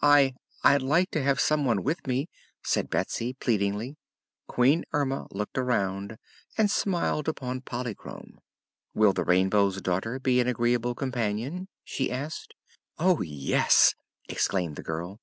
"I 0.00 0.32
I'd 0.64 0.80
like 0.80 1.10
to 1.10 1.22
have 1.22 1.38
some 1.38 1.66
one 1.66 1.82
with 1.82 2.06
me," 2.06 2.30
said 2.64 2.88
Betsy, 2.88 3.34
pleadingly. 3.34 3.98
Queen 4.48 4.86
Erma 4.94 5.26
looked 5.30 5.58
around 5.58 6.16
and 6.56 6.70
smiled 6.70 7.28
upon 7.28 7.60
Polychrome. 7.60 8.38
"Will 8.94 9.12
the 9.12 9.22
Rainbow's 9.22 9.82
Daughter 9.82 10.18
be 10.18 10.40
an 10.40 10.48
agreeable 10.48 10.94
companion?" 10.94 11.68
she 11.84 12.10
asked. 12.10 12.54
"Oh, 12.98 13.20
yes!" 13.20 13.94
exclaimed 14.30 14.76
the 14.76 14.82
girl. 14.82 15.20